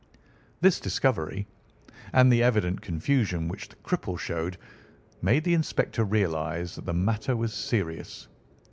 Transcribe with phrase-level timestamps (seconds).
[0.61, 1.45] "This discovery,
[2.11, 4.57] and the evident confusion which the cripple showed,
[5.21, 8.27] made the inspector realise that the matter was serious.